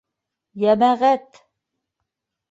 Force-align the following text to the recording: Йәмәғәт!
Йәмәғәт! 0.61 1.37